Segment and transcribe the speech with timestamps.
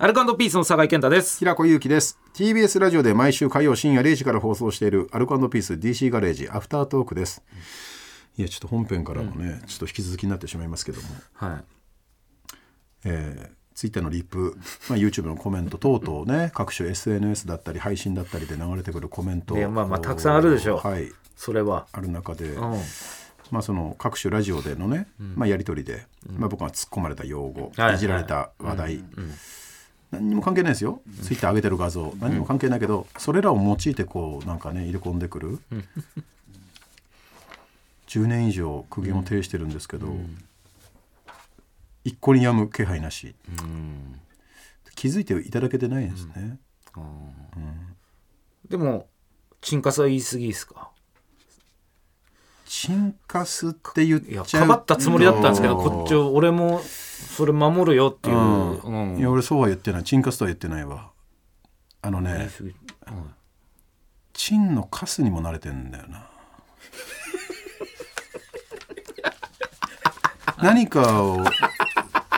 [0.00, 1.40] アルコピースの酒井健太です。
[1.40, 2.20] 平子祐希です。
[2.32, 7.42] TBS ラジオで毎週火曜深夜0時から放送しているアルコピース DC ガレージアフタートークです。
[8.36, 11.64] いやちょっと本編からもね、ちょっと引き続きになってしまいますけども、は
[13.04, 14.56] えー、ツイッターのリップ、
[14.88, 19.56] まあ、YouTube のコメント等々ね 各種 SNS だったり配信だったりで流れてくるコメント。
[19.56, 20.88] いやまあまあたくさんあるでしょう。
[20.88, 21.10] はい。
[21.34, 21.88] それは。
[21.90, 22.80] ある中で、うん。
[23.50, 29.04] まあ、その各種ラジオでのね、まあ、やり取りで、まあ、僕が突っ込まれた用語、はいいじられた話題、
[30.10, 32.14] 何にも関係ないですよ、ツイッター上げてる画像。
[32.20, 35.58] 何にも関係ないけど、それらを用いてこうなんかね入れ込んでくる、
[38.06, 40.08] 10年以上苦言を呈してるんですけど、
[42.04, 43.34] 一向にやむ気配なし、
[44.94, 46.58] 気づいていただけてないんですね、
[48.68, 49.08] でも、
[49.60, 50.90] チンカスは言い過ぎですか？
[52.64, 56.80] チンカスって言っちゃうかばったつもりだったんですけど、とこっちを、俺も、
[57.36, 58.36] それ守るよっていう。
[58.36, 59.12] うん。
[59.12, 59.18] うん。
[59.18, 60.04] いや俺そうは言ってない。
[60.04, 61.10] チンカスとは言ってないわ。
[62.00, 62.48] あのね
[64.32, 66.28] チンのカスにも慣れてんだよな。
[70.62, 71.44] 何かを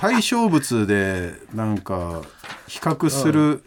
[0.00, 2.22] 対象物でなんか
[2.68, 3.64] 比較する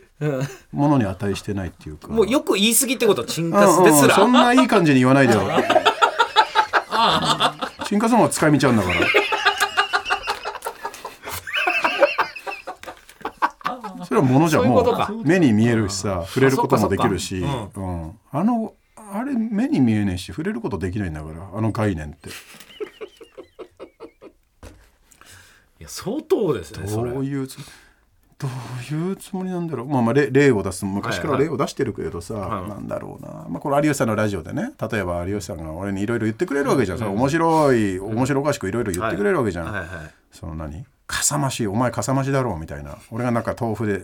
[0.72, 2.08] ものに値してないっていうか。
[2.08, 4.16] もうよく言い過ぎってこと、チンうんカスですら。
[4.16, 5.42] うんそんな いい感じに言わないでよ。
[7.86, 9.21] チンカスの方が使い道あるんだから
[14.12, 17.38] それはものじゃもう目に見えるしさ触れることもできるし。
[17.38, 18.12] うん。
[18.30, 22.28] あのあれ目に見えねえし触れることできないんだからあの概念って。
[22.28, 22.32] い
[25.80, 26.86] や、相当ですね。
[26.88, 27.56] どういうつ
[28.38, 29.88] どういうつもりなんだろう。
[29.88, 34.74] まあまあ例例を出す昔から例を出してるけどさ、はいなんだろうな、まあ、これ有吉さんのラジオでね。
[34.92, 39.88] 例えば有吉さんが俺にいろいろ言ってくれるわけじゃん、その面白い面白おかしくいろいろ言ってくれるわけじゃん、はいはい。
[40.32, 40.86] その何？
[41.08, 42.98] かさ増しお前かさ増しだろうみたいな。
[43.12, 44.02] 俺がなんか豆腐で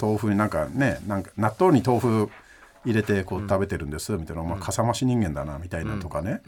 [0.00, 2.30] 豆腐になんかねなんか納豆に豆腐
[2.84, 6.42] 入れてこう食べてるんですみたいな、お前かさ増し人間だなみたいなとかね、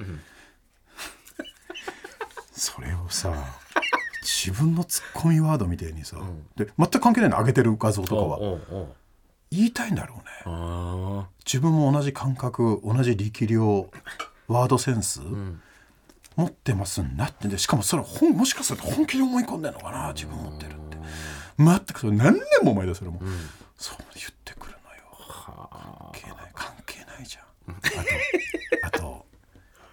[2.53, 3.35] それをさ
[4.23, 6.17] 自分のツッコミワードみたいにさ、
[6.57, 8.39] で全く関係ないの上げてる画像とかは。
[9.51, 10.25] 言いたいんだろうね。
[10.47, 13.91] あ自分も同じ感覚同じ力量
[14.49, 15.21] ワードセンス、
[16.37, 17.49] 持ってますんなって。
[17.49, 20.97] でしかもそれ本もしかすると本気で思い込んでんのかな自分持ってるって。
[21.59, 23.21] 全くそれ何年も前だそれも、
[23.77, 25.03] そう言ってくるのよ。
[25.29, 27.77] 関係ない関係ないじゃん。
[28.87, 29.27] あとあと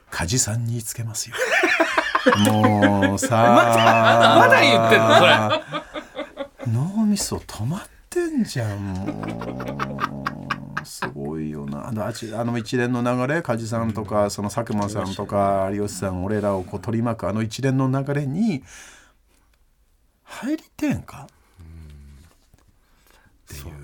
[0.10, 1.36] 梶さんにつけますよ。
[2.52, 3.28] もうさ
[4.40, 5.80] まだ言ってんのそれ。
[6.68, 10.19] 脳みそ止まってんじゃんもう
[10.90, 11.88] すごいよな。
[11.88, 18.64] あのあちあの一連の流れ梶さんとか、その佐久間さんとか有吉さん俺らをこう取り巻くあの一連の流れに
[20.24, 21.28] 入りてんか？
[23.46, 23.78] そうね。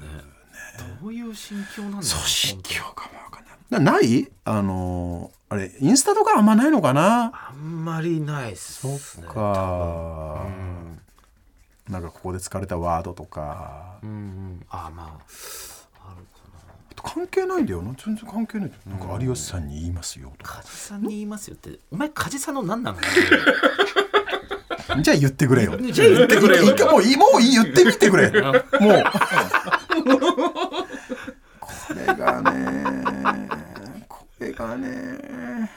[1.01, 3.55] どういう心境なんだろうそう心境かもわかんない。
[3.69, 4.27] なない？
[4.43, 7.31] あのあれインスタとかあんまないのかな？
[7.33, 8.97] あんまりないっすね。
[8.97, 10.45] そっか、
[11.87, 14.66] なんかここで使われたワードとか、うんうん。
[14.69, 15.23] あ、まあ。
[17.05, 17.93] 関係ないんだよな。
[17.93, 18.71] 全然関係ない。
[18.88, 21.79] なんか有吉さんに言いますよとか、梶さんに言いますよって。
[21.91, 22.97] お前梶さんの何なの？
[25.01, 25.77] じゃあ言ってくれよ。
[25.77, 26.63] じゃあ言ってくれよ。
[26.63, 28.29] いいかもういいもういい言ってみてくれ。
[28.41, 28.63] もう。
[31.59, 33.47] これがね
[34.07, 35.69] これがね。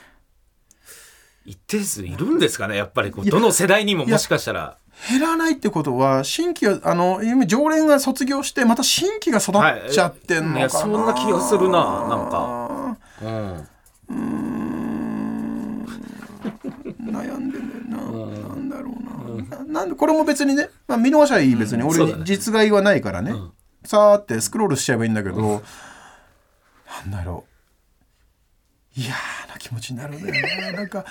[1.44, 4.78] 一定数いるんですかねやっぱりこうどの世代にももしかしたら。
[5.08, 9.52] 減らないってことは新規があの今常連が卒業してまた新規が育
[9.88, 12.96] っちゃってんのかな、はいそんな気がするななんか。
[13.22, 13.68] うん。
[17.00, 22.22] 悩んでんだよな、なんだろうな,な、なんでこれも別にね、まあ、見逃しはいい別に、うだね。
[22.24, 23.32] 実害はないからね、
[23.84, 25.62] さーってスクロールしちゃえばいいんだけど、
[27.04, 27.44] なんだろ
[28.96, 29.00] う。
[29.00, 30.78] 嫌な気持ちになるんだよな。
[30.78, 31.04] なんか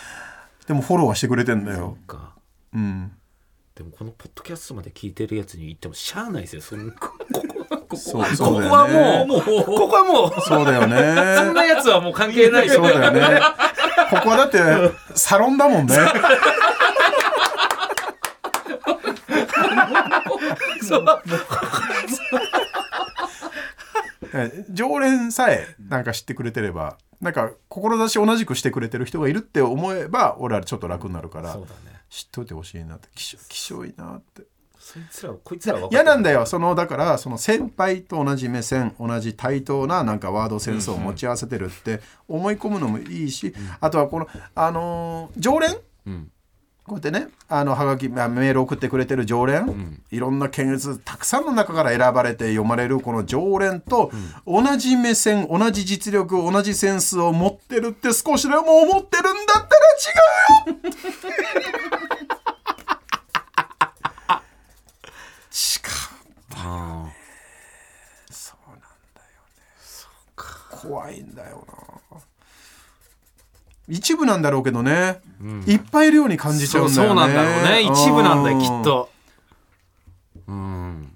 [0.65, 1.97] でもフォローはしてくれてんだよ。
[2.07, 2.35] か。
[2.73, 3.11] うん
[3.77, 6.61] でもこのポッドキャストまで聞いてるやつに言ってもしゃあないですよ。
[6.63, 7.43] そここ
[7.87, 10.95] こここはもう、もう、ここはもう、そうだよね。
[11.37, 12.69] そんなやつはもう関係ない。
[12.69, 13.39] そうだよね。
[14.09, 14.57] ここはだって
[15.13, 15.95] サロンだもんね。
[20.81, 21.05] そう。
[24.71, 31.97] 常連さえなんか知ってくれてればなんか志同じくしてくれてる人がいるって思えば俺はちょっと楽になるからそうだね。
[32.09, 33.09] 知っといてほしいなって。
[33.15, 34.43] きしょきしょいなって。
[34.79, 36.45] そいつらこいつら嫌なんだよ。
[36.45, 41.99] そのだからその先輩と同じ目線同じ対等ななんかワードセンスを持ち合わせてるって
[42.29, 45.75] 思い込むのもいいし、あとはこのあのー常連
[46.05, 46.31] うん
[46.87, 54.09] こうやってねあのはがきまあメール送ってくれてる常連、いろんな検閲たくさんの中から選ばれて読まれるこの常連と、
[54.45, 59.87] 同じ目線同じ実力同じセンスを持ってるって少しでも思ってるんだったら
[60.71, 60.91] 違うよ。
[65.51, 65.79] 違
[66.47, 67.09] うあ
[68.31, 68.89] そうなんだよ
[69.51, 70.81] ね。
[70.81, 71.86] 怖いんだよな
[73.87, 75.21] 一部なんだろうけどね、
[75.65, 77.07] いっぱいいるように感ーじちゃうんだよね。
[77.07, 77.81] そうなんだろうね。
[77.81, 79.09] 一部なんだようきっと。
[80.47, 81.11] うん。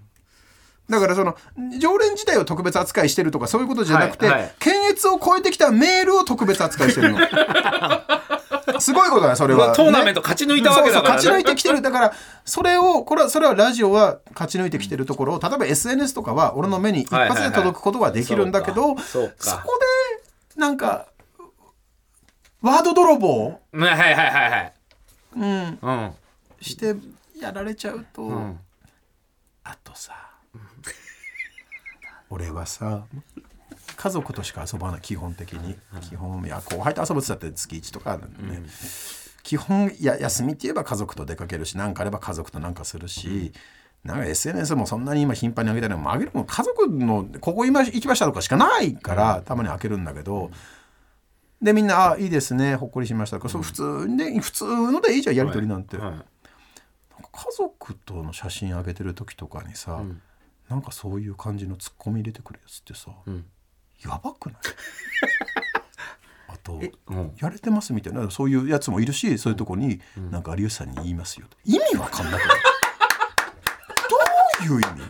[0.89, 1.35] だからその
[1.79, 4.55] 常連自体を特別扱いしてるとかそういうことじゃなくて、はいはい。
[4.59, 7.19] 検閲を超えてきたメールを特別扱いしてるの。
[8.79, 11.21] すごいことだよそれは、トーナメント勝ち抜いたわけだからね。
[11.21, 11.81] そうそう勝ち抜いてきてる。
[11.81, 12.13] だから
[12.45, 15.35] それをこれはそれはラジオは勝ち抜いてきてるところ。
[15.35, 19.29] を例えば SNS とかは俺の目に一発で届くことができるんだけど、そこ
[20.55, 21.07] でなんか
[22.61, 23.59] ワード泥棒？
[23.73, 24.73] うんはいはいはいはい。
[25.35, 25.79] うん。
[25.81, 26.11] うん。
[26.61, 26.95] して
[27.39, 28.59] やられちゃうと、ん。
[29.63, 30.13] あとさ
[32.29, 33.05] 俺はさ
[33.95, 35.75] 家族としか遊ばない基本的に。
[36.01, 38.63] 基本いや後輩と遊ぶって言ったって月1とかなんでね、
[39.43, 43.53] 基本いや休みって言えば家族と出かけるし何かあれば家族となんかするし、
[44.03, 50.51] なんか SNS もそんなに今頻繁に上げたりも上げるもん家族のここ今行きましたとかしかないから、たまに開けるんだけど、
[51.61, 56.15] でみんな「あいいですねほっこりしました」そう普通で普通のでいいじゃんやり取りなんて、はい。
[57.33, 60.21] 家族との写真上げてる時とかにさ、ん。
[60.69, 63.45] なんかそういう感じのツッコミ入れてくるやつってさ、ん。
[64.03, 64.55] やばくない？
[66.47, 67.15] あとう。
[67.15, 71.57] んやれてますみたいなそういうやつもいるしそういうとこに、なんか有吉さんに言いますよと。
[71.63, 72.57] 意味わかんなくない？
[74.65, 75.01] どういう意味？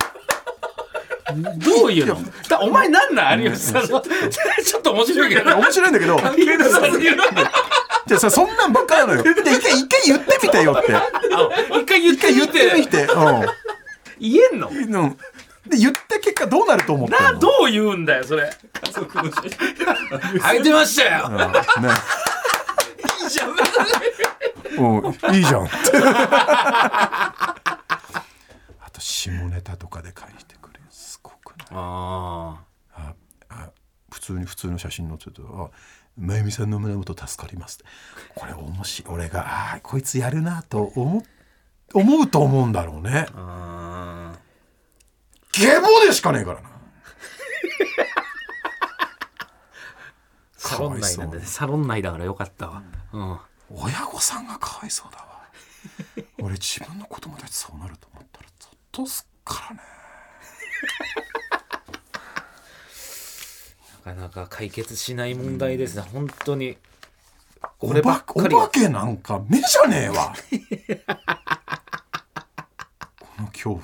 [1.58, 2.18] どういうの？
[2.50, 3.42] だお前なんなん？
[3.42, 4.02] 有吉さんの。
[4.02, 5.56] ちょっと面白いけど。
[5.56, 6.20] 面白いんだけど。
[6.38, 6.82] 有吉さ
[8.08, 9.24] じゃそんなんばっかなのよ。
[9.24, 10.96] で一回一回言ってみてよって。
[10.96, 11.04] あ
[11.78, 13.46] 一回言って言ってみてうん。
[14.20, 14.70] 言えんの？
[14.70, 15.18] うん。
[15.68, 17.32] で言った結果どうなると思ってんの？
[17.34, 18.52] などう言うんだよそれ。
[18.84, 19.52] 家族の写真
[20.44, 21.28] あげてましたよ。
[21.30, 21.38] うん。
[21.38, 21.44] ね。
[23.24, 23.52] いいじゃん。
[24.78, 25.68] うん、いいじゃん。
[28.82, 30.71] あと下ネタとかで書いてくれる
[31.70, 32.64] あ
[32.94, 33.14] あ
[33.50, 33.72] あ
[34.12, 35.70] 普通に普通の写真載ってて「あ
[36.18, 37.86] 真由美さんの胸元助かります」って。
[38.36, 39.16] これ面白い。
[39.16, 41.24] 俺があーこいつやるなと思
[41.94, 43.26] 思うと思うんだろうね。
[45.54, 46.70] ゲボでしかねえからな。
[46.70, 46.72] ー
[50.58, 52.84] サロン内なんでサロン内だからよかったわ。
[53.12, 53.40] うん。
[53.70, 55.44] 親御さんがかわいそうだわ。
[56.40, 59.82] 俺自分の子供たちそうなると思ったらゾッとすっからね。
[61.16, 61.21] な
[64.04, 66.04] かなか解決しない問題ですね。
[66.14, 66.78] 本当に。
[67.62, 70.34] こおればっかり化けなんか目じゃねえわ。
[73.20, 73.84] この恐怖。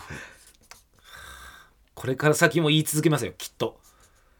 [1.93, 3.79] これから先も言い続けますよきっと。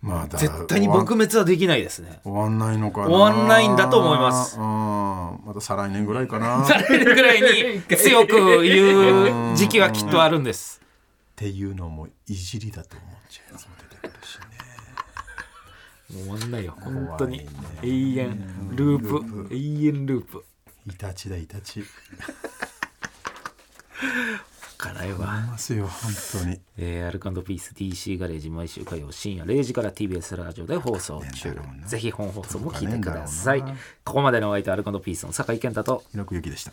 [0.01, 2.20] まあだ絶対に撲滅はできないですね。
[2.24, 3.08] 終わんないのかな。
[3.08, 4.58] 終わんないんだと思います。
[4.58, 4.63] うん。
[4.63, 6.63] また再来年ぐらいかな。
[6.63, 10.82] っされるぐらいに強く言う時期はきっとあるんです。
[11.36, 13.87] ていうのもいじりだと思っちゃうやつも出てくるしね
[16.14, 16.76] もう終わんないよ。
[16.80, 17.48] 本当に。
[17.84, 18.76] 永遠。
[18.76, 19.54] ループ。
[19.54, 20.46] 永遠ループ。
[20.88, 21.84] イタチだイタチ
[24.78, 25.18] 辛いわ。
[25.18, 26.12] いますよ本
[26.44, 26.62] 当に。
[26.78, 31.58] えー、アルカンドピース DC ガレージ毎週火曜深夜0時から TBS ラジオで放送中。
[31.86, 33.62] ぜひ本放送も聞いてください。
[34.06, 36.04] ここまでのお相手はアルカンドピースの酒井健太と。
[36.14, 36.72] 猪木ゆきでした